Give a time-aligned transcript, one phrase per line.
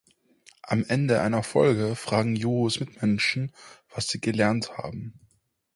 [0.63, 3.51] Am Ende einer Folge fragen Jojos Mitmenschen,
[3.93, 5.11] was sie gelernt habe.